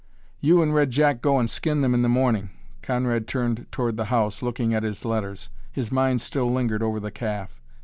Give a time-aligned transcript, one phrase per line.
[0.39, 2.49] "You and Red Jack go and skin them in the morning."
[2.81, 5.51] Conrad turned toward the house, looking at his letters.
[5.71, 7.61] His mind still lingered over the calf.